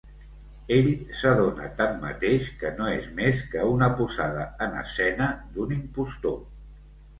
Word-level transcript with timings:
Ell 0.77 0.87
s'adona 1.19 1.67
tanmateix 1.81 2.47
que 2.63 2.71
no 2.79 2.89
és 2.95 3.11
més 3.21 3.45
que 3.53 3.67
una 3.75 3.91
posada 4.01 4.49
en 4.69 4.77
escena 4.83 5.31
d'un 5.55 5.79
impostor. 5.79 6.39